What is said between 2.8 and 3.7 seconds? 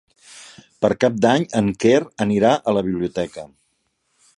biblioteca.